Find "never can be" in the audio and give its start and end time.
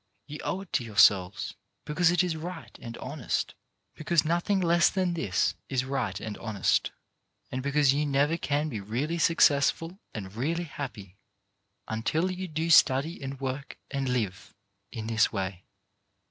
8.07-8.81